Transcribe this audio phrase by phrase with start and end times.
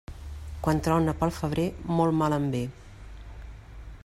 [0.67, 1.67] Quan trona pel febrer,
[1.99, 2.67] molt mal en ve.